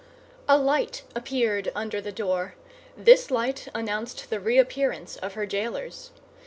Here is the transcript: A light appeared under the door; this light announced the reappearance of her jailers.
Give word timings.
A 0.49 0.57
light 0.57 1.03
appeared 1.13 1.71
under 1.75 2.01
the 2.01 2.11
door; 2.11 2.55
this 2.97 3.29
light 3.29 3.67
announced 3.75 4.31
the 4.31 4.39
reappearance 4.39 5.15
of 5.17 5.33
her 5.33 5.45
jailers. 5.45 6.09